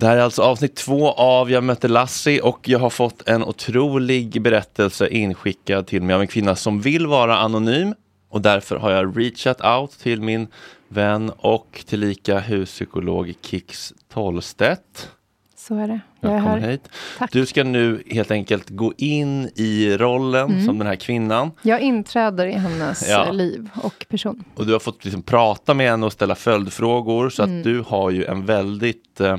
[0.00, 3.42] Det här är alltså avsnitt två av Jag mötte Lassie och jag har fått en
[3.44, 7.94] otrolig berättelse inskickad till mig av en kvinna som vill vara anonym
[8.30, 10.46] och därför har jag reachat out till min
[10.88, 15.08] vän och tillika huspsykolog Kix Tollstedt.
[15.56, 16.00] Så är det.
[16.20, 16.70] Jag är Välkommen här.
[16.70, 16.88] hit.
[17.18, 17.32] Tack.
[17.32, 20.64] Du ska nu helt enkelt gå in i rollen Mm.
[20.66, 21.50] som den här kvinnan.
[21.62, 23.30] Jag inträder i hennes Ja.
[23.32, 24.44] liv och person.
[24.54, 27.58] Och du har fått liksom prata med henne och ställa följdfrågor så Mm.
[27.58, 29.36] att du har ju en väldigt eh,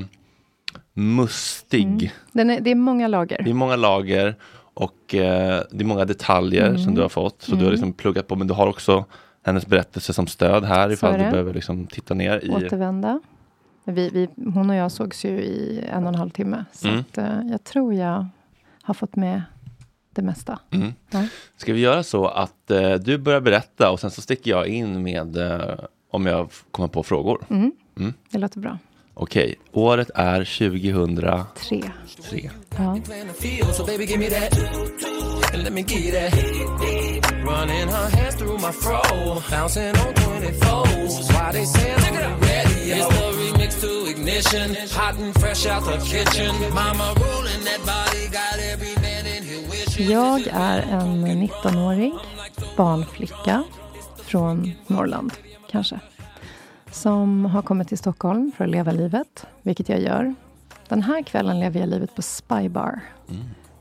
[0.92, 3.42] mustig, Den är, det är många lager.
[3.44, 4.34] det är många lager
[4.74, 6.78] och eh, det är många detaljer Mm.
[6.78, 7.42] som du har fått.
[7.42, 9.04] Så du har liksom pluggat på men du har också
[9.42, 12.50] hennes berättelse som stöd här ifall du behöver liksom titta ner i.
[12.50, 13.20] Återvända.
[13.84, 16.64] Vi, vi, hon och jag sågs ju i en och en halv timme.
[16.72, 17.00] Så Mm.
[17.00, 18.26] att, eh, jag tror jag
[18.82, 19.42] har fått med
[20.14, 20.58] det mesta.
[20.70, 20.92] Mm.
[21.10, 21.24] Ja.
[21.56, 25.02] Ska vi göra så att eh, du börjar berätta och sen så sticker jag in
[25.02, 25.60] med eh,
[26.10, 27.44] om jag kommer på frågor.
[27.50, 27.72] Mm.
[27.98, 28.14] Mm.
[28.30, 28.78] Det låter bra.
[29.22, 31.44] Okej, året är 2003.
[31.54, 31.82] Tre.
[32.76, 32.96] Ja.
[33.04, 34.58] playing the field, so baby, give me that.
[35.54, 36.32] And let me give you that.
[37.44, 39.02] Running her hands through my fro,
[39.50, 41.32] bouncing on 24s.
[41.32, 42.96] Why they say I'm on the radio?
[42.96, 46.54] It's the remix to ignition, hot and fresh out the kitchen.
[46.74, 50.10] Mama rolling that body, got every man in here wishing.
[50.10, 52.12] Jag är en 19-årig
[52.76, 53.64] barnflicka
[54.26, 55.32] från Norrland,
[55.70, 56.00] kanske.
[56.92, 60.34] Som har kommit till Stockholm för att leva livet, vilket jag gör.
[60.88, 63.00] Den här kvällen lever jag livet på Spy Bar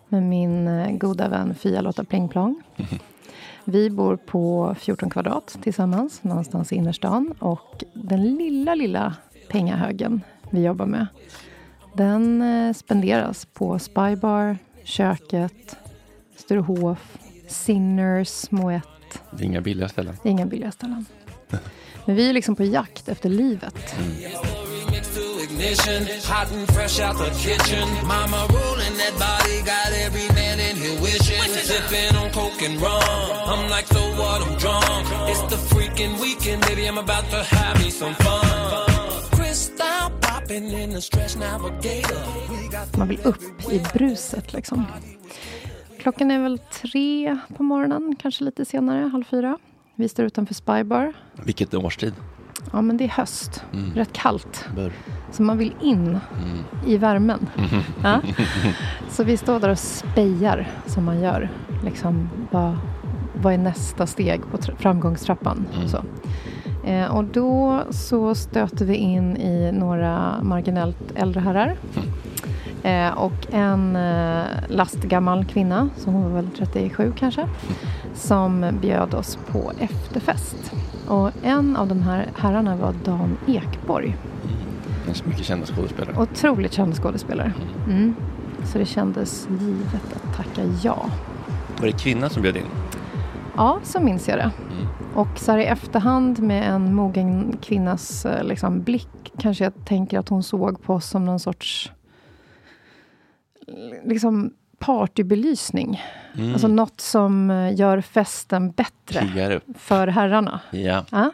[0.09, 2.61] med min eh, goda vän Fia-Lotta Plingplong.
[3.63, 7.33] Vi bor på 14 kvadrat tillsammans, någonstans i innerstan.
[7.39, 9.15] Och den lilla, lilla
[9.49, 11.07] pengahögen vi jobbar med,
[11.93, 15.75] den eh, spenderas på Spy Bar, köket,
[16.35, 18.81] Sturehof, Sinners, Moët.
[19.31, 20.15] Det är inga billiga ställen.
[20.23, 21.05] Inga billiga ställen.
[22.09, 23.95] Men vi är liksom på jakt efter livet.
[42.97, 44.85] Man vill upp i bruset liksom.
[45.99, 49.57] Klockan är väl tre på morgonen, kanske lite senare, halv fyra.
[49.99, 51.13] Vi står utanför Spy Bar.
[51.43, 52.13] Vilket årstid?
[52.71, 53.63] Ja, men det är höst.
[53.95, 54.65] Rätt kallt.
[54.75, 54.91] Bör.
[55.31, 56.19] Så man vill in
[56.87, 57.47] i värmen.
[58.03, 58.21] Ja.
[59.09, 61.49] Så vi står där och spejar som man gör.
[61.83, 62.77] Liksom, vad,
[63.41, 65.67] vad är nästa steg på tra- framgångstrappan?
[65.87, 66.03] Så.
[66.87, 71.77] Eh, och då så stöter vi in i några marginellt äldre herrar.
[72.83, 77.47] Eh, och en eh, lastgammal kvinna, så hon var väl 37 kanske,
[78.13, 80.73] som bjöd oss på efterfest.
[81.07, 84.15] Och en av de här herrarna var Dan Ekborg.
[85.05, 86.15] Det är så mycket kända skådespelare.
[86.17, 87.53] Otroligt känd skådespelare.
[87.87, 88.15] Mm.
[88.65, 91.05] Så det kändes givet att tacka ja.
[91.79, 92.63] Var det kvinnan som bjöd in?
[93.57, 94.51] Ja, så minns jag det.
[94.71, 94.87] Mm.
[95.13, 100.19] Och så här i efterhand med en mogen kvinnas eh, liksom, blick kanske jag tänker
[100.19, 101.91] att hon såg på oss som någon sorts
[104.03, 106.01] liksom partybelysning.
[106.37, 106.53] Mm.
[106.53, 110.59] Alltså något som eh, gör festen bättre för herrarna.
[110.71, 111.05] Ja.
[111.11, 111.31] Ja.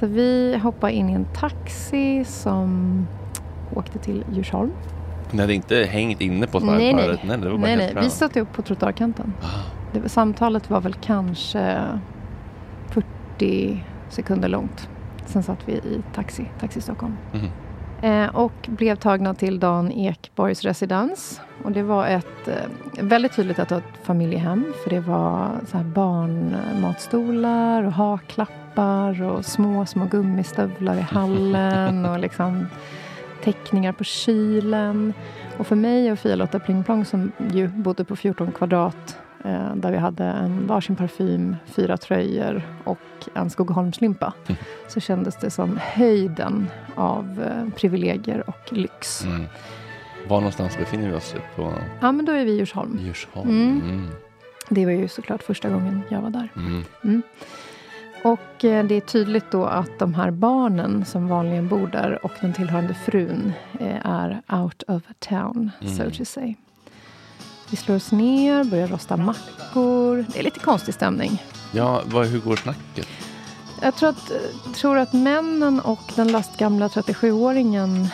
[0.00, 3.06] Så vi hoppade in i en taxi som
[3.74, 4.72] åkte till Djursholm.
[5.30, 7.04] Ni hade inte hängt inne på Nej, nej.
[7.04, 7.20] Spybaret?
[7.24, 8.04] Nej, det var bara Nej, nej.
[8.04, 9.32] Vi satt upp på trottoarkanten.
[9.42, 9.46] Ah.
[9.92, 11.80] Det, samtalet var väl kanske
[12.88, 14.88] 40 sekunder långt.
[15.26, 17.16] Sen satt vi i taxi, Taxi Stockholm.
[17.32, 17.48] Mhm.
[18.04, 21.40] Eh, och blev tagna till Dan Ekborgs residens.
[21.62, 22.54] Och det var ett eh,
[23.00, 24.72] väldigt tydligt att det var ett familjehem.
[24.82, 32.18] För det var så här barnmatstolar och haklappar och små, små gummistövlar i hallen och
[32.18, 32.66] liksom
[33.44, 35.12] teckningar på kylen.
[35.58, 39.96] Och för mig och Fia-Lotta Plingplong som ju bodde på 14 kvadrat eh, där vi
[39.98, 42.98] hade en varsin parfym, fyra tröjor och
[43.34, 44.58] en Skogaholmslimpa Mm.
[44.88, 49.24] så kändes det som höjden av eh, privilegier och lyx.
[49.24, 49.44] Mm.
[50.28, 51.34] Var någonstans befinner vi oss?
[51.56, 52.98] På Ja, men då är vi i Djursholm.
[53.02, 53.48] Djursholm?
[53.50, 53.80] Mm.
[53.90, 54.06] Mm.
[54.68, 56.48] Det var ju såklart första gången jag var där.
[56.56, 57.22] Mm.
[58.24, 62.32] Och eh, det är tydligt då att de här barnen som vanligen bor där och
[62.40, 66.12] den tillhörande frun eh, är out of town, so Mm.
[66.12, 66.54] to say.
[67.70, 70.26] Vi slår oss ner, börjar rosta mackor.
[70.32, 71.42] Det är lite konstig stämning.
[71.72, 73.06] Ja, vad, hur går snacket?
[73.80, 74.32] Jag tror att,
[74.74, 78.08] tror att männen och den lastgamla 37-åringen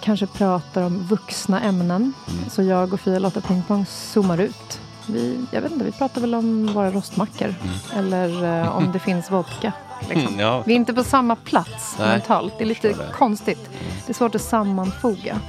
[0.00, 2.12] kanske pratar om vuxna ämnen.
[2.28, 2.50] Mm.
[2.50, 4.80] Så jag och Fia-Lotta Pingpong zoomar ut.
[5.06, 7.54] Vi, jag vet inte, vi pratar väl om våra rostmackor.
[7.62, 7.98] Mm.
[8.06, 9.72] Eller eh, om det finns vodka.
[10.08, 10.38] Liksom.
[10.38, 10.62] Ja.
[10.66, 12.54] Vi är inte på samma plats Nej, mentalt.
[12.58, 13.12] Det är lite det.
[13.12, 13.70] konstigt.
[14.06, 15.40] Det är svårt att sammanfoga.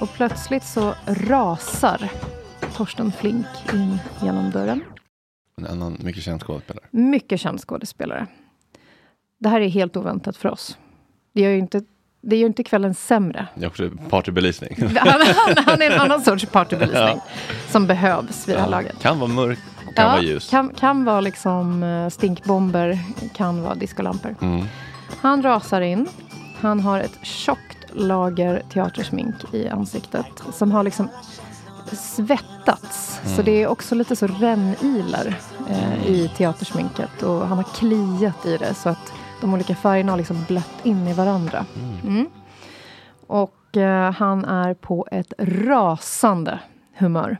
[0.00, 2.10] Och plötsligt så rasar
[2.76, 4.84] Torsten Flink in genom dörren.
[5.60, 6.84] En annan mycket känd skådespelare.
[6.90, 8.26] Mycket känd skådespelare.
[9.38, 10.78] Det här är helt oväntat för oss.
[11.34, 11.82] Det gör ju inte,
[12.22, 13.46] det gör inte kvällen sämre.
[13.54, 14.76] Det är också partybelysning.
[14.96, 17.20] Han, han, han är en annan sorts partybelysning
[17.68, 18.98] som behövs vid det här laget.
[18.98, 19.58] Kan vara mörk
[19.96, 20.50] kan vara ljus.
[20.50, 22.98] Kan, kan vara liksom eh, stinkbomber,
[23.34, 24.36] kan vara discolampor.
[24.40, 24.66] Mm.
[25.20, 26.08] Han rasar in.
[26.60, 31.08] Han har ett tjockt lager teatersmink i ansiktet som har liksom
[31.92, 33.20] svettats.
[33.36, 35.38] Så det är också lite så rännilar
[35.68, 40.16] eh, i teatersminket och han har kliat i det så att de olika färgerna har
[40.16, 41.66] liksom blött in i varandra.
[42.04, 42.26] Mm.
[43.26, 46.58] Och eh, han är på ett rasande
[46.98, 47.38] humör.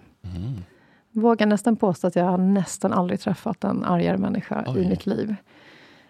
[1.12, 4.82] Vågar nästan påstå att jag har nästan aldrig träffat en argare människa Oj.
[4.82, 5.36] i mitt liv.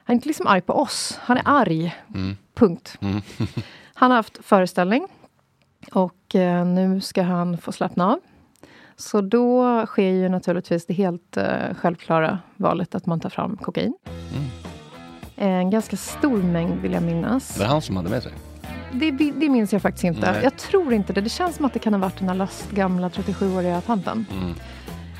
[0.04, 1.96] Han är inte liksom arg på oss, han är arg.
[2.14, 2.36] Mm.
[2.54, 2.98] Punkt.
[3.94, 5.06] han har haft föreställning
[5.92, 8.18] och eh, nu ska han få slappna av.
[8.96, 13.94] Så då sker ju naturligtvis det helt eh, självklara valet att man tar fram kokain.
[15.36, 17.54] En ganska stor mängd vill jag minnas.
[17.54, 18.32] Det är han som hade med sig.
[18.92, 20.32] Det, det minns jag faktiskt inte.
[20.32, 20.40] Nej.
[20.42, 21.20] Jag tror inte det.
[21.20, 24.26] Det känns som att det kan ha varit den här lastgamla 37-åriga tanten.
[24.32, 24.54] Mm.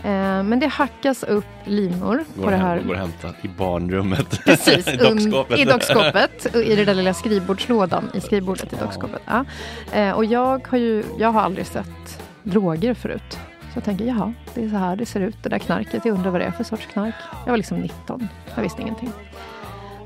[0.06, 2.80] Eh, men det hackas upp linor Går, på det hem, här.
[2.80, 4.40] går och hämtar i barnrummet.
[4.44, 5.58] Precis, I un- dockskåpet.
[5.58, 6.56] i dockskåpet.
[6.56, 9.22] I den där lilla skrivbordslådan i skrivbordet i dockskåpet.
[9.26, 9.44] Ja.
[9.92, 13.38] Eh, och jag har ju jag har aldrig sett droger förut.
[13.72, 16.04] Så jag tänker, jaha, det är så här det ser ut, det där knarket.
[16.04, 17.14] Jag undrar vad det är för sorts knark.
[17.44, 19.12] Jag var liksom 19, jag visste ingenting.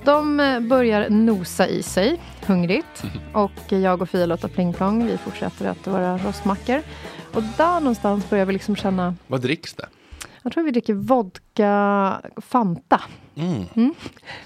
[0.05, 3.05] De eh, börjar nosa i sig, hungrigt.
[3.33, 6.83] Och jag och Fia-Lotta Pling Plong, vi fortsätter äta våra rostmackor.
[7.35, 9.89] Och där någonstans börjar vi liksom känna, Vad dricks det?
[10.43, 13.01] jag tror vi dricker vodka Fanta.
[13.37, 13.95] Mm.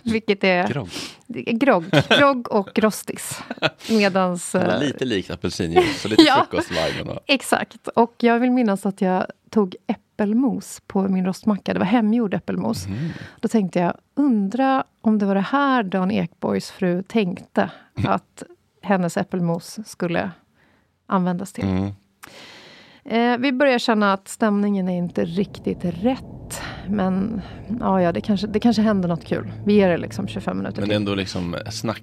[0.03, 0.89] Vilket är Grogg.
[1.61, 1.85] grogg,
[2.19, 3.41] grogg och rostis.
[3.91, 4.55] Medans...
[4.55, 6.47] Var eh, lite likt apelsinjuice, så lite Ja.
[6.51, 7.09] frukostviben.
[7.09, 7.89] och- Exakt.
[7.89, 11.73] Och jag vill minnas att jag tog äppelmos på min rostmacka.
[11.73, 12.87] Det var hemgjord äppelmos.
[12.87, 13.11] Mm.
[13.41, 17.71] Då tänkte jag, undra om det var det här Dan Ekborgs fru tänkte
[18.07, 18.43] att
[18.83, 20.31] hennes äppelmos skulle
[21.07, 21.93] användas till.
[23.05, 23.33] Mm.
[23.33, 26.61] Eh, vi börjar känna att stämningen är inte riktigt rätt.
[26.89, 27.43] Men
[27.81, 29.53] ja, ja det, kanske, det kanske händer något kul.
[29.67, 32.03] Vi ger det liksom 25 minuter Men det är ändå liksom snack.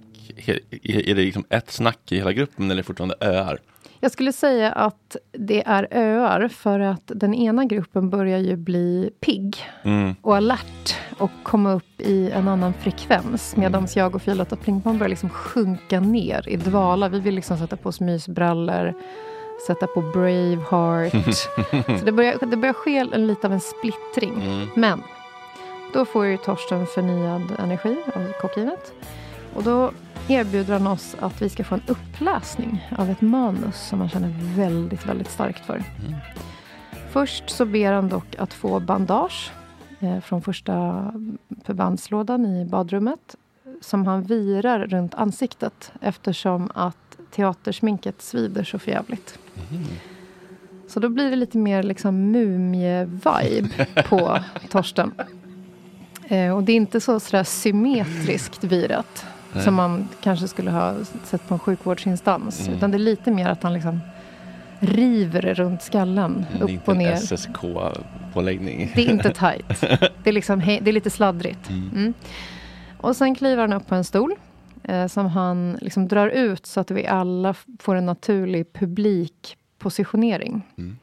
[0.83, 3.59] Är det liksom ett snack i hela gruppen eller är det fortfarande öar?
[3.99, 9.09] Jag skulle säga att det är öar för att den ena gruppen börjar ju bli
[9.19, 10.15] pigg Mm.
[10.21, 15.09] och alert och komma upp i en annan frekvens medan jag och Fia-Lotta Plingpong börjar
[15.09, 17.09] liksom sjunka ner i dvala.
[17.09, 18.93] Vi vill liksom sätta på oss mysbrallor,
[19.67, 21.11] sätta på Braveheart.
[21.99, 24.33] Så det börjar, det börjar ske en, lite av en splittring.
[24.33, 24.67] Mm.
[24.75, 25.03] Men
[25.93, 28.93] då får ju Torsten förnyad energi av kokainet.
[29.55, 29.91] Och då
[30.27, 34.55] erbjuder han oss att vi ska få en uppläsning av ett manus som han känner
[34.55, 35.83] väldigt, väldigt starkt för.
[37.11, 39.51] Först så ber han dock att få bandage
[39.99, 41.05] eh, från första
[41.65, 43.35] förbandslådan i badrummet
[43.81, 49.39] som han virar runt ansiktet eftersom att teatersminket svider så förjävligt.
[50.87, 54.39] Så då blir det lite mer liksom mumie-vibe på
[54.69, 55.11] Torsten.
[56.27, 59.25] Eh, och det är inte så sådär symmetriskt virat
[59.63, 62.61] som man kanske skulle ha sett på en sjukvårdsinstans.
[62.61, 62.77] Mm.
[62.77, 63.99] Utan det är lite mer att han liksom
[64.79, 67.15] river runt skallen, är upp och ner.
[67.15, 68.91] SSK-påläggning.
[68.95, 69.81] Det är inte tajt.
[70.23, 71.69] Det är, liksom, det är lite sladdrigt.
[71.69, 72.13] Mm.
[72.97, 74.35] Och sen kliver han upp på en stol
[74.83, 80.61] eh, som han liksom drar ut så att vi alla får en naturlig publikpositionering.
[80.77, 80.97] Mm.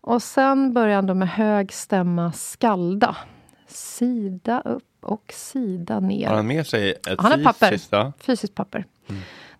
[0.00, 3.16] Och sen börjar han då med hög stämma skalda.
[3.66, 6.28] Sida upp och sida ner.
[6.28, 7.70] Har han med sig ett Han har papper.
[7.70, 7.92] fysiskt...
[7.92, 8.12] Ja.
[8.20, 8.84] Fysiskt papper.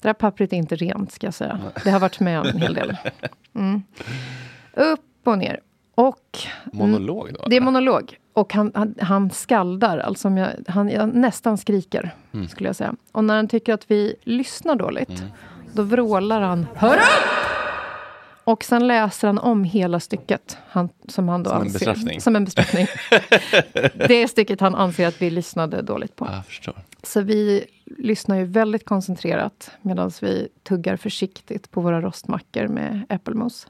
[0.00, 1.60] Det där pappret är inte rent, ska jag säga.
[1.84, 2.96] Det har varit med om en hel del.
[3.54, 3.82] Mm.
[4.72, 5.60] Upp och ner.
[5.94, 6.38] Och
[6.72, 7.48] Monolog då?
[7.48, 8.16] det är monolog.
[8.38, 12.14] Och han, han, han skaldar, alltså jag, han jag nästan skriker,
[12.50, 12.94] skulle jag säga.
[13.12, 15.22] Och när han tycker att vi lyssnar dåligt,
[15.72, 17.02] då vrålar han Hör upp!
[18.44, 20.58] Och sen läser han om hela stycket.
[20.68, 22.20] Han, som han då Som en anser, bestraffning.
[22.20, 22.86] Som en bestraffning.
[24.08, 26.28] det stycket han anser att vi lyssnade dåligt på.
[27.02, 33.66] Så vi lyssnar ju väldigt koncentrerat medan vi tuggar försiktigt på våra rostmackor med äppelmos.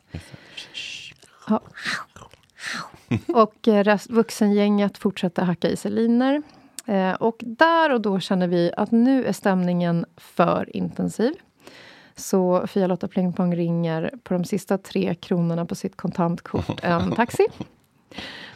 [1.48, 1.60] Ja.
[3.34, 6.42] Och eh, vuxengänget fortsätter hacka i sig linor.
[6.86, 11.32] Eh, och där och då känner vi att nu är stämningen för intensiv.
[12.16, 17.46] Så Fia-Lotta Plingpong ringer på de sista tre kronorna på sitt kontantkort en taxi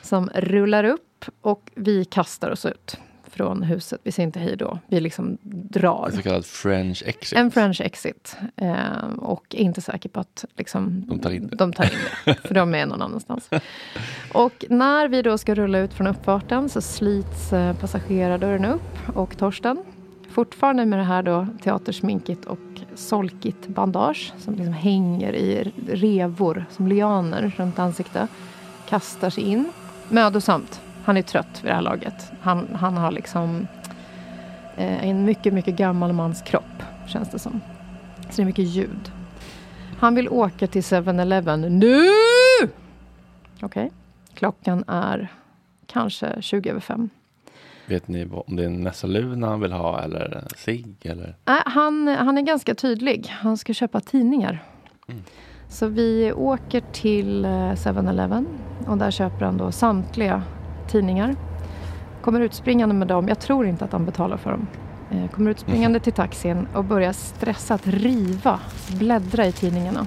[0.02, 2.96] som rullar upp och vi kastar oss ut.
[3.32, 4.00] Från huset.
[4.04, 4.78] Vi säger inte hej då.
[4.86, 6.06] Vi liksom drar.
[6.06, 7.38] En så kallad French exit.
[7.38, 8.36] En French exit.
[8.56, 11.56] Eh, och är inte säker på att liksom, De tar in det.
[11.56, 11.90] de tar in
[12.24, 12.34] det.
[12.48, 13.50] För de är någon annanstans.
[14.32, 19.36] Och när vi då ska rulla ut från uppfarten så slits eh, passagerardörren upp och
[19.36, 19.82] Torsten,
[20.30, 22.58] fortfarande med det här då teatersminkigt och
[22.94, 28.30] solkigt bandage som liksom hänger i revor som lianer runt ansiktet,
[28.88, 29.72] kastar sig in.
[30.08, 30.80] Mödosamt.
[31.04, 32.32] Han är trött vid det här laget.
[32.40, 33.66] Han, han har liksom
[34.76, 37.60] eh, en mycket, mycket gammal mans kropp, känns det som.
[38.30, 39.12] Så det är mycket ljud.
[39.98, 42.08] Han vill åka till 7-Eleven nu!
[43.62, 43.90] Okej.
[44.34, 45.28] Klockan är
[45.86, 47.10] kanske 20 över fem.
[47.86, 51.36] Vet ni om det är en Nessaluna han vill ha eller cigg eller?
[51.44, 53.26] Nej, han, han är ganska tydlig.
[53.28, 54.64] Han ska köpa tidningar.
[55.68, 58.46] Så vi åker till eh, 7-Eleven
[58.86, 60.42] och där köper han då samtliga
[60.92, 61.36] tidningar.
[62.22, 63.28] Kommer utspringande med dem.
[63.28, 64.66] Jag tror inte att han betalar för dem.
[65.10, 68.60] Eh, Kommer utspringande till taxin och börjar stressat riva,
[68.98, 70.06] bläddra i tidningarna.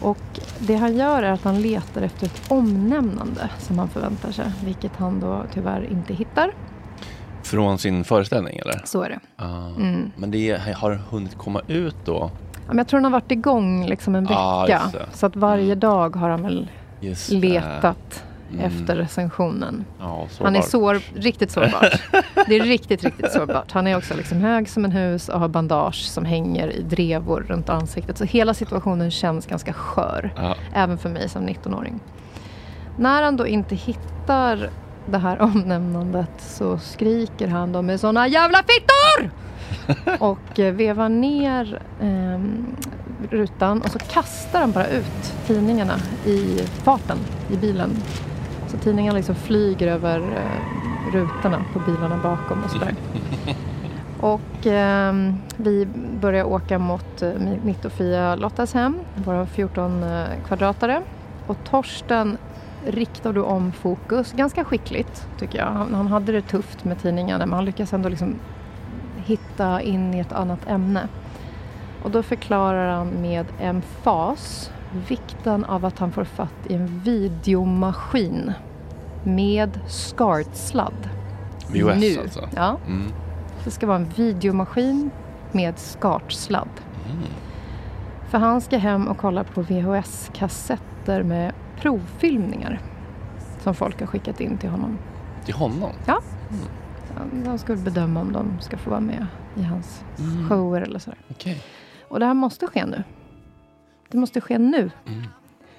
[0.00, 0.18] Och
[0.58, 4.96] det han gör är att han letar efter ett omnämnande som han förväntar sig, vilket
[4.96, 6.50] han då tyvärr inte hittar.
[7.42, 8.80] Från sin föreställning eller?
[8.84, 9.20] Så är det.
[9.44, 9.66] Ah.
[9.76, 10.10] Mm.
[10.16, 12.30] Men det har hunnit komma ut då?
[12.68, 14.82] Ja, jag tror han har varit igång liksom en Ja, vecka.
[14.92, 15.16] det.
[15.16, 15.78] så att varje Mm.
[15.80, 16.70] dag har han väl
[17.00, 18.64] Just letat Mm.
[18.64, 19.84] efter recensionen.
[19.98, 22.00] Ja, Han är sår, riktigt sårbar.
[22.46, 23.72] Det är riktigt, riktigt sårbart.
[23.72, 27.40] Han är också liksom hög som en hus och har bandage som hänger i drevor
[27.48, 28.18] runt ansiktet.
[28.18, 30.32] Så hela situationen känns ganska skör.
[30.36, 30.54] Ja.
[30.74, 32.00] Även för mig som 19-åring.
[32.96, 34.70] När han då inte hittar
[35.06, 39.30] det här omnämnandet så skriker han då med såna jävla fittor!
[40.18, 42.66] och eh, vevar ner ehm,
[43.30, 45.94] rutan och så kastar han bara ut tidningarna
[46.26, 47.18] i farten
[47.50, 47.90] i bilen.
[48.82, 52.94] Tidningarna liksom flyger över eh, rutorna på bilarna bakom och sådär.
[54.20, 55.88] Och ehm, vi
[56.20, 57.32] börjar åka mot eh,
[57.64, 61.02] mitt och Fia Lottas hem, våra 14 eh, kvadratare.
[61.46, 62.38] Och Torsten
[62.86, 65.66] riktar då om fokus ganska skickligt tycker jag.
[65.66, 68.34] Han, han hade det tufft med tidningarna men han lyckas ändå liksom
[69.16, 71.08] hitta in i ett annat ämne.
[72.02, 74.70] Och då förklarar han med emfas
[75.08, 78.52] vikten av att han får fatt i en videomaskin
[79.24, 81.08] med SCART-sladd.
[81.68, 82.18] VHS nu.
[82.20, 82.48] alltså?
[82.56, 83.12] Ja, Mm.
[83.64, 85.10] det ska vara en videomaskin
[85.52, 86.68] med SCART-sladd.
[87.10, 87.22] Mm.
[88.28, 92.80] För han ska hem och kolla på VHS-kassetter med provfilmningar
[93.62, 94.98] som folk har skickat in till honom.
[95.44, 95.90] Till honom?
[96.06, 100.48] Så De ska bedöma om de ska få vara med i hans Mm.
[100.48, 101.18] shower eller sådär.
[101.30, 101.62] Okej.
[102.08, 103.04] Och det här måste ske nu.
[104.08, 104.90] Det måste ske nu.
[105.06, 105.22] Mm.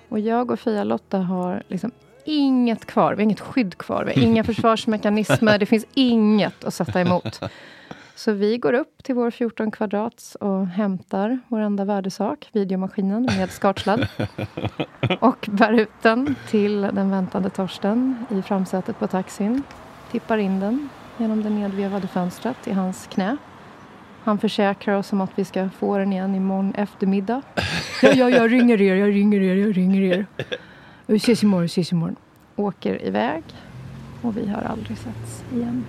[0.10, 1.92] Och jag och Fia-Lotta har liksom
[2.30, 3.14] inget kvar.
[3.14, 4.04] Vi har inget skydd kvar.
[4.04, 5.58] Vi har inga försvarsmekanismer.
[5.58, 7.42] Det finns inget att sätta emot.
[8.16, 13.52] Så vi går upp till vår 14 kvadrats och hämtar vår enda värdesak, videomaskinen med
[13.52, 14.08] skartsladd.
[15.20, 19.64] Och bär ut den till den väntande Torsten i framsätet på taxin.
[20.12, 23.38] Tippar in den genom det nedvevade fönstret i hans knä.
[24.24, 27.42] Han försäkrar oss om att vi ska få den igen imorgon eftermiddag.
[28.02, 30.26] Ja, ja, jag ringer er, jag ringer er, jag ringer er.
[31.10, 32.16] Vi ses imorgon, ses imorgon.
[32.56, 33.44] Åker iväg
[34.22, 35.86] och vi har aldrig setts igen.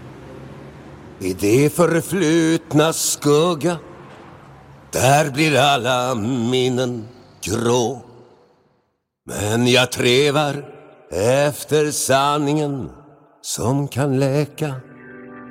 [1.19, 3.79] I det förflutna skugga
[4.93, 6.15] Där blir alla
[6.50, 7.09] minnen
[7.43, 8.03] grå
[9.27, 10.65] Men jag trevar
[11.11, 12.91] efter sanningen
[13.43, 14.75] Som kan läka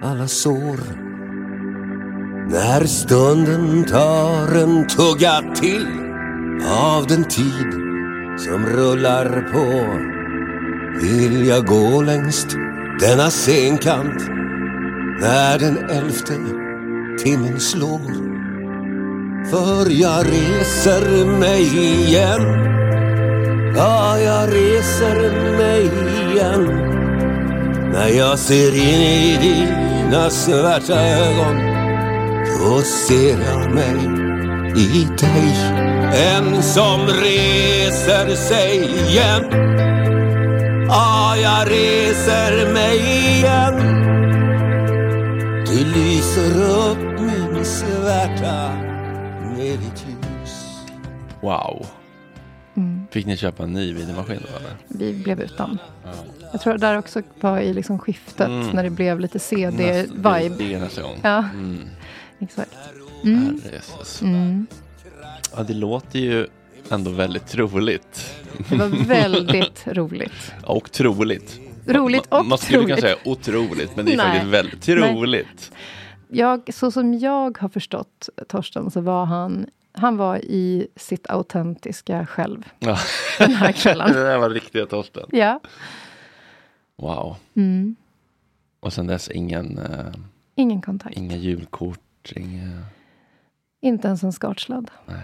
[0.04, 0.80] alla sår
[2.50, 5.88] När stunden tar en tugga till
[6.68, 7.88] Av den tid
[8.39, 9.88] som rullar på
[11.01, 12.48] Vill jag gå längst
[13.00, 14.29] denna scenkant
[15.22, 16.34] när den elfte
[17.24, 18.29] timmen slår.
[19.50, 22.41] För jag reser mig igen.
[23.75, 25.91] Ja, jag reser mig
[26.31, 26.65] igen.
[27.93, 31.58] När jag ser in i dina svarta ögon.
[32.60, 33.96] Då ser jag mig
[34.75, 35.99] i dig.
[36.13, 39.44] En som reser sig igen.
[40.89, 42.98] Ja, jag reser mig
[43.38, 43.75] igen.
[45.66, 48.72] Du lyser upp min svärta
[49.58, 50.66] med ditt ljus
[51.42, 51.86] Wow.
[52.78, 53.08] Mm.
[53.12, 54.72] Fick ni köpa en ny videomaskin då eller?
[54.88, 55.78] Vi blev utan.
[56.51, 58.68] Jag tror det där också var i liksom skiftet Mm.
[58.68, 60.63] när det blev lite Nästa- CD-vibe.
[60.75, 61.20] Är nästa gång.
[61.24, 61.80] Ja, Mm.
[62.39, 62.72] exakt.
[64.22, 64.68] Mm.
[65.56, 66.48] Ja, det låter ju
[66.89, 68.36] ändå väldigt troligt.
[68.70, 70.53] Det var väldigt roligt.
[70.65, 71.60] Och troligt.
[71.88, 73.00] Roligt och Man skulle troligt.
[73.00, 74.25] säga otroligt, men det är Nej.
[74.32, 75.72] faktiskt väldigt troligt.
[76.27, 82.25] Jag, så som jag har förstått Torsten så var han, han var i sitt autentiska
[82.25, 82.98] själv Ja.
[83.39, 84.08] den här kvällen.
[84.13, 85.25] det där var riktiga Torsten.
[85.32, 85.60] Ja.
[86.98, 87.36] Wow.
[87.56, 87.96] Mm.
[88.79, 90.13] Och sen dess ingen, eh,
[90.56, 91.18] Ingen kontakt.
[91.18, 92.82] inga julkort, inga...
[93.82, 94.91] Inte ens en skartsladd.
[95.06, 95.22] Nej.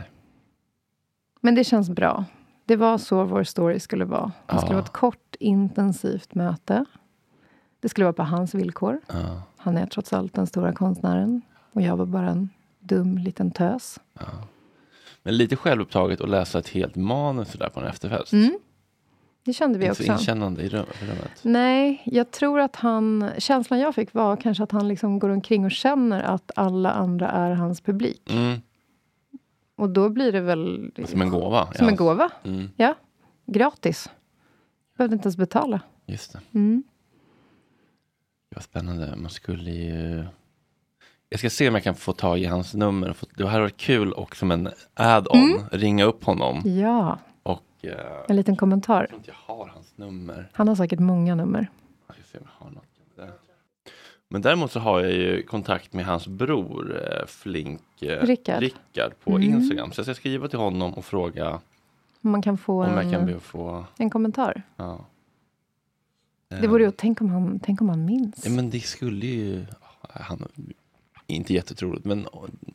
[1.46, 2.26] Men det känns bra.
[2.66, 4.32] Det var så vår story skulle vara.
[4.46, 4.76] Det skulle Ja.
[4.76, 6.86] vara ett kort, intensivt möte.
[7.80, 9.02] Det skulle vara på hans villkor.
[9.08, 11.42] Ja, Han är trots allt den stora konstnären.
[11.74, 12.50] Och jag var bara en
[12.80, 14.00] dum liten tös.
[15.24, 18.34] Men lite självupptaget att läsa ett helt manus där på en efterfest.
[18.34, 18.60] Mm.
[19.46, 20.22] Det kände vi Inte så också.
[20.22, 21.32] inkännande i rum- i rummet.
[21.42, 23.30] Nej, jag tror att han...
[23.38, 27.30] Känslan jag fick var kanske att han liksom går omkring och känner att alla andra
[27.32, 28.32] är hans publik.
[28.34, 28.62] Mm.
[29.76, 30.92] Och då blir det väl...
[31.06, 31.66] Som en gåva.
[31.74, 31.92] Som ja.
[31.92, 32.30] en gåva.
[32.44, 32.70] Mm.
[32.78, 32.94] Ja.
[33.46, 34.10] Gratis.
[34.98, 35.82] Behövde inte ens betala.
[36.06, 36.40] Just det.
[36.54, 36.84] Mm.
[38.50, 39.16] Det var spännande.
[39.16, 40.26] Man skulle ju...
[41.30, 43.16] Jag ska se om jag kan få tag i hans nummer.
[43.38, 45.62] Det hade varit kul och som en add-on Mm.
[45.72, 46.62] ringa upp honom.
[46.66, 49.06] Ja, Och jag en liten kommentar.
[49.08, 50.50] tror inte jag har hans nummer.
[50.54, 51.68] Han har säkert många nummer.
[52.08, 52.85] Jag ska se om jag har något.
[54.36, 58.60] Men däremot så har jag ju kontakt med hans bror eh, Flink eh, Rickard.
[58.60, 59.44] Rickard på Mm.
[59.44, 59.92] Instagram.
[59.92, 61.60] Så jag ska skriva till honom och fråga
[62.22, 63.86] Om man kan få om jag en, kan be få...
[63.98, 64.62] en kommentar.
[64.76, 65.00] Ja.
[66.48, 68.46] Det vore ju, tänk om han, tänk om han minns.
[68.46, 69.66] Ja, men det skulle ju...
[70.10, 70.48] Han,
[71.28, 72.28] inte jättetroligt, men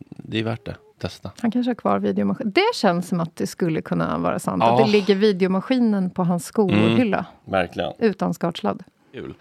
[0.08, 0.76] det är värt det.
[0.98, 1.30] Testa.
[1.40, 2.50] Han kanske har kvar videomaskin.
[2.54, 4.62] Det känns som att det skulle kunna vara sant.
[4.62, 4.72] Ja.
[4.80, 7.26] Att det ligger videomaskinen på hans skohylla.
[7.44, 7.92] Verkligen.
[7.98, 8.82] Utan skartsladd.
[9.12, 9.34] Kul.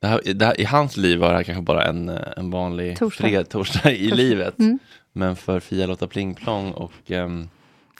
[0.00, 2.98] Det här, det här, I hans liv var det här kanske bara en, en vanlig
[2.98, 3.22] Torsdag.
[3.28, 4.58] fred, torsdag i livet.
[4.58, 4.78] Mm.
[5.12, 7.48] Men för Fia-Lotta Plingplong och ehm,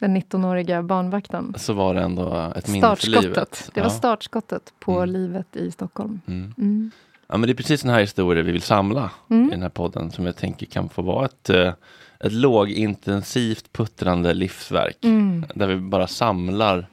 [0.01, 1.55] Den 19-åriga barnvakten.
[1.59, 3.71] så var det ändå ett minne för livet.
[3.75, 3.91] Det var ja.
[3.91, 5.11] startskottet på Mm.
[5.11, 6.21] livet i Stockholm.
[6.27, 6.55] Mm.
[6.59, 6.91] Mm.
[7.29, 9.49] Ja, men det är precis den här historien vi vill samla Mm.
[9.49, 11.73] i den här podden som jag tänker kan få vara ett, eh,
[12.21, 15.05] ett lågintensivt puttrande livsverk.
[15.05, 15.45] Mm.
[15.55, 16.87] Där vi bara samlar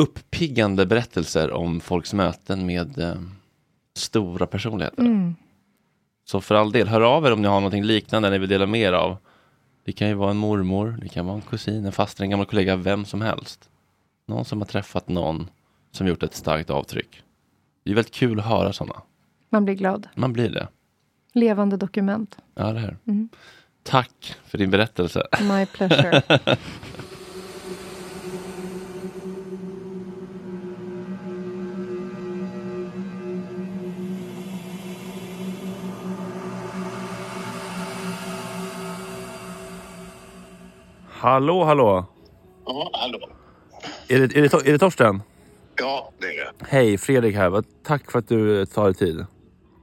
[0.00, 3.14] uppiggande berättelser om folks möten med eh,
[3.94, 5.02] stora personligheter.
[5.02, 5.34] Mm.
[6.24, 8.66] Så för all del, hör av er om ni har någonting liknande ni vill dela
[8.66, 9.16] mer av.
[9.84, 12.46] Det kan ju vara en mormor, det kan vara en kusin, en faster, en gammal
[12.46, 13.68] kollega, vem som helst.
[14.26, 15.50] Någon som har träffat någon
[15.90, 17.22] som gjort ett starkt avtryck.
[17.84, 19.02] Det är väldigt kul att höra sådana.
[19.50, 20.08] Man blir glad.
[20.14, 20.68] Man blir det.
[21.32, 22.38] Levande dokument.
[22.54, 22.96] Ja, det här.
[23.06, 23.28] Mm.
[23.82, 25.26] Tack för din berättelse.
[25.40, 26.22] My pleasure.
[41.24, 42.06] Hallå, hallå.
[42.66, 43.18] Ja, hallå.
[44.08, 45.22] Är det, är det, är det Torsten?
[45.76, 46.52] Ja, det är det.
[46.68, 47.62] Hej, Fredrik här.
[47.86, 49.26] Tack för att du tar dig tid.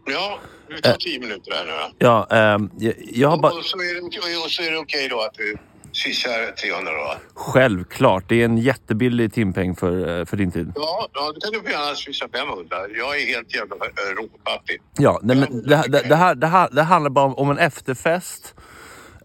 [0.05, 2.05] Ja, det tar tio minuter här nu då.
[2.05, 3.53] Ja, ehm, jag, jag har bara...
[3.53, 5.57] Och så är det, och så är det okej då att du
[5.91, 7.15] swishar 300 då?
[7.33, 10.71] Självklart, det är en jättebillig timpeng för, eh, för din tid.
[10.75, 12.77] Ja, ja, då kan du gärna swisha 500.
[12.97, 14.81] Jag är helt jävla råfattig.
[14.97, 17.57] Ja, nej, men det, det, det, här, det, här, det handlar bara om, om en
[17.57, 18.55] efterfest.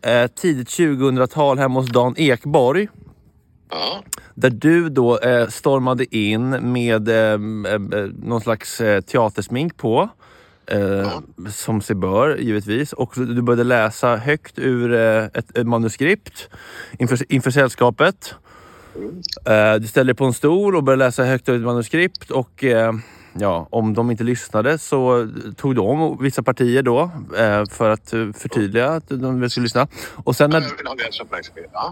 [0.07, 2.88] Eh, tidigt 2000-tal hemma hos Dan Ekborg.
[3.71, 4.03] Ja,
[4.35, 7.14] Där du då eh, stormade in med eh,
[7.73, 7.79] eh,
[8.23, 10.09] någon slags eh, teatersmink på.
[10.66, 12.92] Eh, Som sig bör givetvis.
[12.92, 16.49] Och du började läsa högt ur eh, ett, ett manuskript
[16.99, 18.35] inför, inför sällskapet.
[19.47, 22.31] Eh, du ställde dig på en stol och började läsa högt ur ett manuskript.
[22.31, 22.92] Och eh,
[23.38, 28.33] ja, om de inte lyssnade så tog om vissa partier då eh, för att eh,
[28.33, 29.88] förtydliga att de skulle lyssna.
[30.25, 30.61] Och sen när.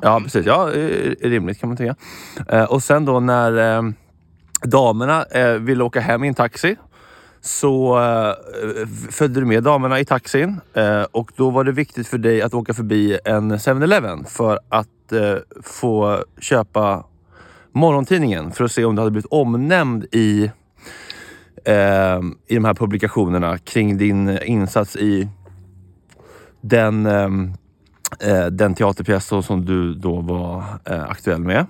[0.02, 0.20] Ja.
[0.24, 0.46] Precis.
[0.46, 1.96] Ja, eh, rimligt kan man tycka.
[2.68, 3.94] Och sen då när
[4.62, 5.24] damerna
[5.58, 6.76] ville åka hem i en taxi
[7.40, 7.98] så
[9.10, 10.60] följde du med damerna i taxin
[11.10, 14.88] och då var det viktigt för dig att åka förbi en 7-Eleven för att
[15.62, 17.04] få köpa
[17.74, 20.50] morgontidningen för att se om du hade blivit omnämnd i,
[21.64, 25.28] eh, i de här publikationerna kring din insats i
[26.60, 27.52] den ehm,
[28.20, 31.66] eh, den teaterpjäs som du då var eh, aktuell med.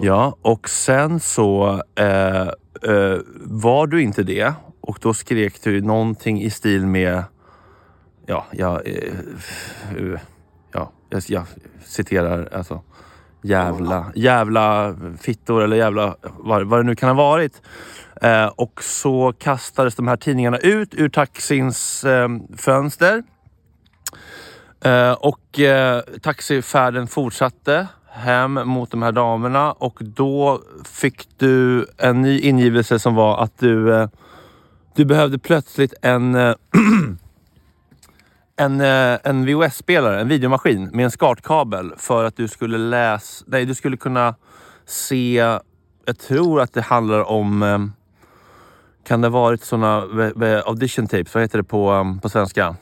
[0.00, 2.48] Ja, och sen så eh,
[2.92, 7.22] eh, var du inte det och då skrek du någonting i stil med
[8.26, 10.20] Ja, jag, eh,
[10.72, 11.44] ja, jag, jag
[11.84, 12.82] citerar alltså
[13.42, 17.62] jävla, jävla fittor eller jävla vad, vad det nu kan ha varit.
[18.22, 23.22] Eh, och så kastades de här tidningarna ut ur taxins eh, fönster.
[24.84, 32.22] Eh, och eh, taxifärden fortsatte hem mot de här damerna och då fick du en
[32.22, 34.08] ny ingivelse som var att du, eh,
[34.94, 36.54] du behövde plötsligt en, eh,
[38.56, 43.74] en, en VHS-spelare, en videomaskin med en SCART-kabel för att du skulle läsa, nej du
[43.74, 44.34] skulle kunna
[44.86, 45.34] se,
[46.04, 47.78] jag tror att det handlar om eh,
[49.04, 49.96] kan det ha varit såna
[50.42, 52.60] eh, audition tapes, vad heter det på, eh, på svenska?
[52.60, 52.76] Ja,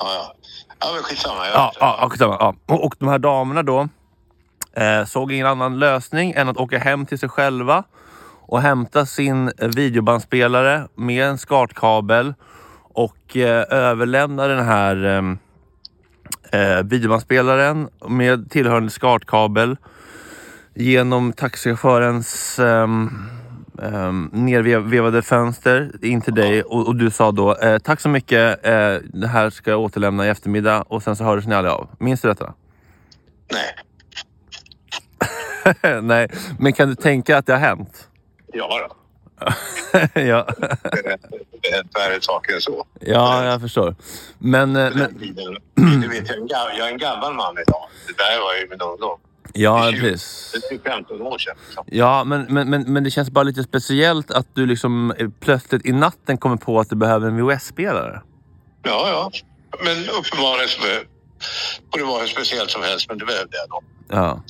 [0.00, 0.34] ja.
[0.80, 1.46] Ja, men skitsamma.
[1.54, 2.54] Ja, ja, skitsamma, ja.
[2.66, 3.88] Och, och de här damerna då
[4.72, 7.84] eh, såg ingen annan lösning än att åka hem till sig själva
[8.40, 12.34] och hämta sin eh, videobandspelare med en SCART-kabel
[12.94, 19.76] och eh, överlämna den här eh, eh, videobandspelaren med tillhörande SCART-kabel
[20.74, 22.60] genom taxichaufförens
[23.82, 28.08] um, um, nervevade fönster in till dig och, och du sa då eh, tack så
[28.08, 31.72] mycket, eh, det här ska jag återlämna i eftermiddag och sen så hördes ni aldrig
[31.72, 31.88] av.
[31.98, 32.54] Minns du detta?
[33.52, 33.74] Nej.
[36.02, 38.08] Nej, men kan du tänka att det har hänt?
[38.52, 38.94] Ja, då.
[40.20, 40.46] ja.
[41.62, 42.86] Det är värre saker än så.
[43.00, 43.94] ja, jag förstår.
[44.38, 45.56] Men, eh, men den tiden,
[46.00, 47.88] du vet, jag är, en gammal, jag är en gammal man idag.
[48.06, 49.18] Det där var ju min ungdom.
[49.52, 50.54] Ja, precis.
[50.70, 51.56] Det är 15 år sedan.
[51.66, 51.84] Liksom.
[51.86, 55.92] Ja, men, men, men, men det känns bara lite speciellt att du liksom plötsligt i
[55.92, 58.22] natten kommer på att du behöver en VHS-spelare.
[58.82, 59.30] Ja, ja.
[59.84, 60.80] Men uppenbarligen så
[61.92, 63.82] får det vara hur speciellt som helst, men det behövde jag då.
[64.08, 64.42] Ja.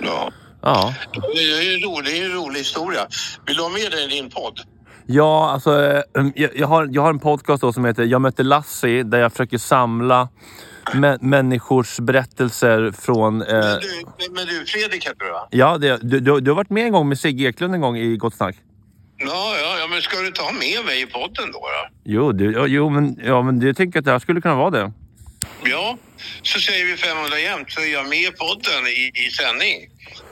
[0.00, 0.32] Ja.
[0.62, 0.94] Ja.
[1.12, 3.06] Det är ju en rolig, det är ju en rolig historia.
[3.46, 4.60] Vill du ha med dig i din podd?
[5.06, 5.82] Ja, alltså
[6.16, 9.32] eh, jag, jag, har, jag har en podcast som heter Jag mötte Lassie där jag
[9.32, 10.28] försöker samla
[10.92, 13.42] mä- människors berättelser från...
[13.42, 15.48] Eh, Men, du, men du, Fredrik heter du va?
[15.50, 17.96] ja, det, du, du, du har varit med en gång med Sigge Eklund en gång
[17.98, 18.56] i Gott Snack.
[19.18, 21.58] Ja, ja, ja, men ska du ha med mig i podden då?
[21.58, 21.88] då?
[22.04, 24.92] Jo, du, jo men, ja, men du tänker att det här skulle kunna vara det.
[25.64, 25.96] Ja,
[26.42, 29.76] så säger vi 500 jämt så är jag med i podden i, i sändning.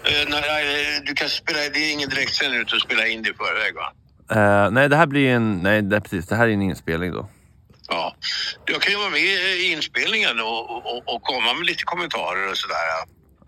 [0.05, 3.35] Eh, när, eh, du kan spela, det är ingen direktsändning utan spela in det i
[3.35, 3.93] förväg va?
[4.35, 5.59] Eh, nej, det här blir en...
[5.63, 6.27] Nej, det, precis.
[6.27, 7.29] Det här är en inspelning då.
[7.89, 8.17] Ja.
[8.67, 12.57] Jag kan ju vara med i inspelningen och, och, och komma med lite kommentarer och
[12.57, 12.77] sådär.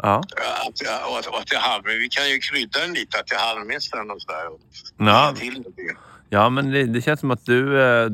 [0.02, 0.22] Ja.
[0.68, 3.30] Att, jag- och att, och att jag halv, vi kan ju krydda den lite, att
[3.30, 4.46] jag är halvmästaren och sådär.
[4.52, 4.60] Och
[4.98, 5.94] Ja, till det.
[6.30, 7.82] ja men det, det känns som att du...
[7.82, 8.06] Eh,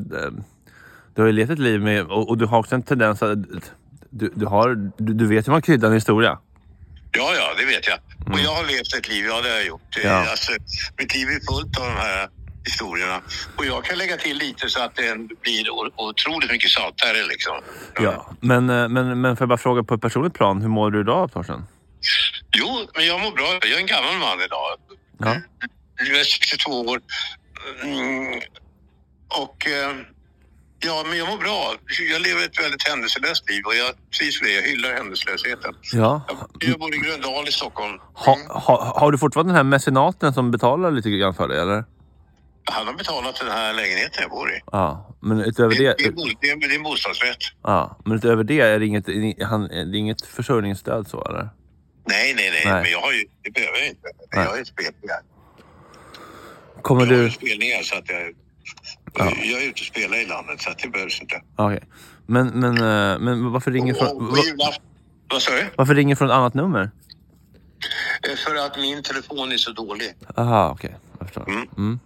[1.15, 2.05] du har ju levt ett liv med...
[2.05, 3.37] Och, och du har också en tendens att...
[4.09, 6.37] Du, du, har, du, du vet hur man kryddar en historia.
[7.11, 7.97] Ja, ja, det vet jag.
[8.33, 9.97] Och jag har levt ett liv, ja det har jag gjort.
[9.97, 10.09] Mm.
[10.11, 10.29] Ja.
[10.29, 10.51] Alltså,
[10.97, 12.29] mitt liv är fullt av de här
[12.65, 13.21] historierna.
[13.57, 17.53] Och jag kan lägga till lite så att det blir otroligt mycket saltare liksom.
[17.99, 18.35] Ja.
[18.39, 21.01] Men, eh, men, men får jag bara fråga på ett personligt plan, hur mår du
[21.01, 21.65] idag Torsten?
[22.57, 23.59] Jo, men jag mår bra.
[23.61, 24.67] Jag är en gammal man idag.
[25.17, 25.35] Ja.
[25.95, 27.01] Jag är 62 år.
[27.83, 28.41] Mm.
[29.41, 29.91] Och eh,
[30.79, 31.73] ja, men jag mår bra.
[32.11, 34.53] Jag lever ett väldigt händelselöst liv och jag trivs med det.
[34.53, 35.75] Jag hyllar händelselösheten.
[35.93, 36.21] ja.
[36.27, 37.99] Jag, jag bor i Gröndal i Stockholm.
[38.13, 41.83] Ha, ha, har du fortfarande den här mecenaten som betalar lite grann för dig eller?
[42.65, 44.59] Han har betalat den här lägenheten jag bor i.
[44.71, 45.95] Ja, men utöver Det, det...
[45.97, 47.37] det, är, bo- det, är, det är en bostadsrätt.
[47.63, 49.05] Ja, men utöver det är det inget,
[49.43, 51.49] han, det är inget försörjningsstöd så eller?
[52.05, 52.81] Nej, nej, nej, Nej.
[52.83, 54.07] Men jag har ju, det behöver jag inte.
[54.35, 54.43] Nej.
[54.45, 55.19] Jag har ju spelningar.
[56.81, 57.23] Kommer Jag har du...
[57.23, 58.21] ju spelningar så att jag...
[59.45, 61.41] Jag är ute och spelar i landet så att det behövs inte.
[61.55, 61.83] Okej.
[62.25, 64.09] Men, men, eh, men varför ringer Och, från...
[64.29, 64.73] och va-.
[65.29, 65.65] Vad sa du?
[65.77, 66.91] Varför ringer från ett annat nummer?
[68.29, 70.13] Eh, För att min telefon är så dålig.
[70.37, 70.95] Aha, okej.
[71.10, 71.49] Jag förstår.
[71.49, 71.67] Mm.
[71.77, 71.99] Mm.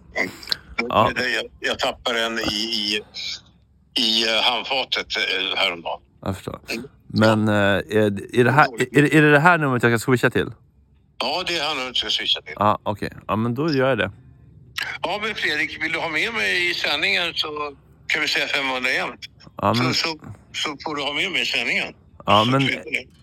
[0.88, 1.10] Ja.
[1.16, 3.00] Jag, jag tappade den i, i,
[4.02, 6.00] i eh, handfatet eh, häromdagen.
[6.22, 6.60] Jag förstår.
[7.06, 10.30] Men eh, är, är, det här, är, är det det här numret jag ska swisha
[10.30, 10.52] till?
[11.18, 12.54] Ja, det är han jag ska swisha till.
[12.56, 13.12] Ja, okej.
[13.28, 14.10] Ja, men då gör jag det.
[15.02, 17.76] Ja, men Fredrik, vill du ha med mig i sändningen så
[18.06, 19.20] kan vi säga 500 jämt.
[19.56, 20.18] Ja, men, Så, så,
[20.52, 21.94] så får du ha med mig i sändningen.
[22.26, 22.68] Ja, men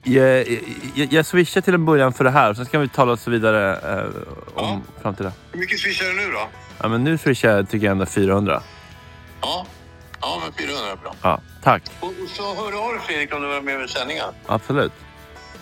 [0.03, 0.47] jag,
[0.95, 2.53] jag, jag swishar till en början för det här.
[2.53, 5.31] Sen ska vi tala oss vidare eh, om framtida.
[5.51, 6.47] Hur mycket swishar du nu då?
[6.81, 8.61] Ja, men nu swishar jag tycker jag ändå 400.
[9.41, 9.65] Ja,
[10.21, 11.15] ja men 400 är bra.
[11.21, 11.83] Ja, tack.
[11.99, 14.25] Och, och så hör av dig Fredrik om du vill vara med i sändningen.
[14.45, 14.91] Absolut.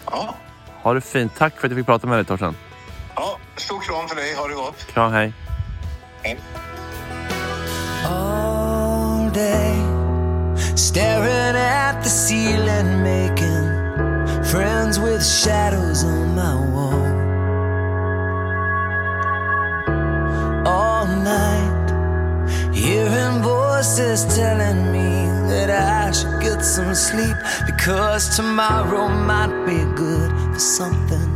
[0.05, 0.35] Ja.
[0.81, 1.31] Ha det fint.
[1.37, 2.55] Tack för att jag fick prata med dig Torsten.
[3.15, 4.35] ja, stor kram för dig.
[4.35, 4.87] Ha det gott.
[4.93, 5.33] Kram, hej.
[6.23, 6.70] all
[10.91, 13.65] staring at the ceiling, making
[14.51, 17.05] friends with shadows on my wall.
[20.67, 21.87] All night,
[22.73, 25.11] hearing voices telling me
[25.51, 31.30] that I should get some sleep because tomorrow might be good for something.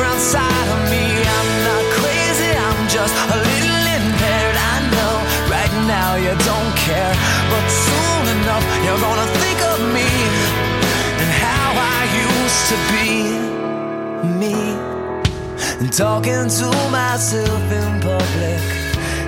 [0.00, 1.04] Inside of me.
[1.36, 4.56] I'm not crazy, I'm just a little impaired.
[4.72, 5.14] I know
[5.50, 7.14] right now you don't care,
[7.52, 10.10] but soon enough you're gonna think of me
[11.20, 13.08] and how I used to be
[14.40, 14.56] me.
[15.80, 18.62] And talking to myself in public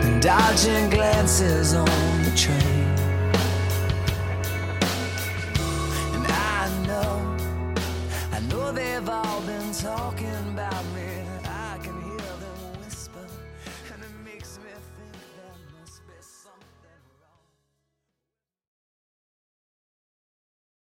[0.05, 2.74] and dodging glances on the train.